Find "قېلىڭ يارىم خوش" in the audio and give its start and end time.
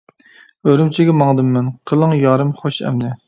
1.91-2.81